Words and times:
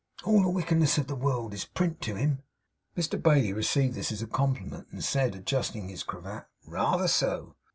'All 0.23 0.41
the 0.41 0.49
wickedness 0.49 0.97
of 0.97 1.05
the 1.05 1.15
world 1.15 1.53
is 1.53 1.63
Print 1.65 2.01
to 2.01 2.15
him.' 2.15 2.41
Mr 2.97 3.21
Bailey 3.21 3.53
received 3.53 3.93
this 3.93 4.11
as 4.11 4.23
a 4.23 4.25
compliment, 4.25 4.87
and 4.91 5.03
said, 5.03 5.35
adjusting 5.35 5.89
his 5.89 6.01
cravat, 6.01 6.47
'reether 6.67 7.07
so. 7.07 7.55